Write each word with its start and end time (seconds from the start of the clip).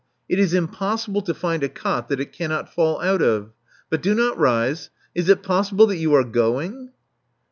It 0.27 0.39
is 0.39 0.55
impossible 0.55 1.21
to 1.21 1.33
find 1.35 1.61
a 1.61 1.69
cot 1.69 2.09
that 2.09 2.19
it 2.19 2.33
cannot 2.33 2.73
fall 2.73 2.99
out 3.03 3.21
of. 3.21 3.51
But 3.91 4.01
do 4.01 4.15
not 4.15 4.35
rise. 4.35 4.89
Is 5.13 5.29
it 5.29 5.43
possible 5.43 5.85
that 5.85 5.97
you 5.97 6.11
are 6.15 6.23
going?" 6.23 6.89